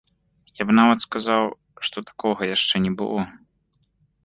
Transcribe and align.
Я 0.61 0.65
б 0.69 0.75
нават 0.79 1.03
сказаў, 1.05 1.43
што 1.91 2.05
такога 2.09 2.51
яшчэ 2.55 2.75
не 2.89 2.97
было. 3.05 3.21